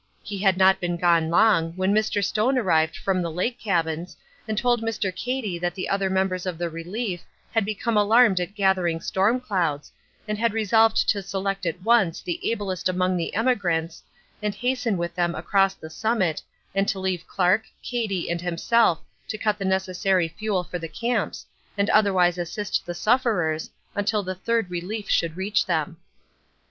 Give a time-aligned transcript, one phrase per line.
[0.23, 2.25] He had not been gone long, when Mr.
[2.25, 5.15] Stone arrived from the lake cabins and told Mr.
[5.15, 9.91] Cady that the other members of the Relief had become alarmed at gathering storm clouds,
[10.27, 14.01] and had resolved to select at once the ablest among the emigrants
[14.41, 16.41] and hasten with them across the summit,
[16.73, 21.45] and to leave Clark, Cady, and himself to cut the necessary fuel for the camps,
[21.77, 25.97] and otherwise assist the sufferers until the Third Relief should reach them.